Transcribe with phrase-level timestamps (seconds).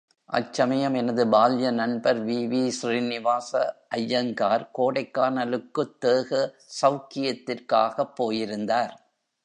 [0.29, 2.67] அச்சமயம் எனது பால்ய நண்பர் வி.வி..
[2.69, 3.51] ஸ்ரீனிவாச
[3.89, 6.31] ஐயங்கார் கோடைக்கானலுக்குத் தேக
[6.81, 8.95] சௌக்கியத்திற்காகப் போயிருந்தார்.